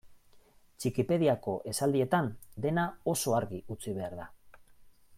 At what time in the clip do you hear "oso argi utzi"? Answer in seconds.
3.17-3.99